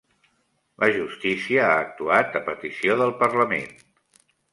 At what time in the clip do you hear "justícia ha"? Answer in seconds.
0.93-1.75